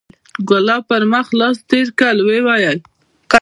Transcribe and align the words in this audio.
ګلاب 0.49 0.81
پر 0.89 1.01
مخ 1.11 1.27
لاس 1.39 1.57
تېر 1.69 1.87
کړ 1.99 2.15
ويې 2.27 2.41
ويل. 2.45 2.77